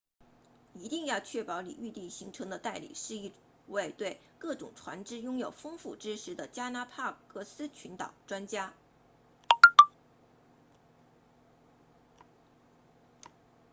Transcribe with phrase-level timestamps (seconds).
[0.73, 3.31] 一定要确保你预订行程的代理是一
[3.67, 8.73] 位对各种船只拥有丰富知识的加拉帕戈斯群岛 galapagos 专家